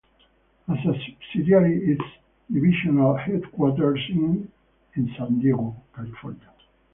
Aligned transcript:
As 0.67 0.77
a 0.83 0.99
subsidiary, 1.05 1.91
its 1.93 2.03
divisional 2.51 3.17
headquarters 3.17 3.99
is 4.09 4.47
in 4.95 5.13
San 5.15 5.37
Diego, 5.39 5.75
California. 5.95 6.51